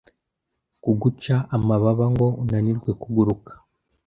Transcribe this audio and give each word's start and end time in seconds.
kuguca 0.83 1.35
amababa 1.55 2.05
ngo 2.13 2.27
unanirwe 2.43 2.91
kuguruka 3.01 3.51